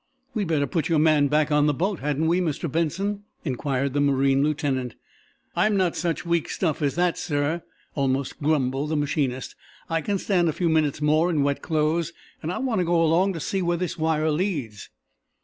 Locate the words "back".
1.27-1.51